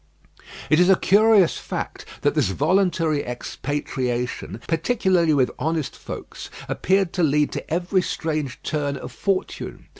[0.71, 7.21] It is a curious fact, that this voluntary expatriation, particularly with honest folks, appeared to
[7.21, 9.85] lead to every strange turn of fortune.